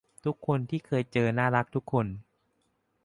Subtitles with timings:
[0.25, 2.05] ทุกคนที่เคยเจอน่ารักทุกคน